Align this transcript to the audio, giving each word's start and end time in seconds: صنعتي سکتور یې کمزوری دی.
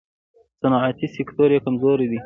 صنعتي 0.61 1.07
سکتور 1.17 1.49
یې 1.53 1.63
کمزوری 1.65 2.07
دی. 2.11 2.19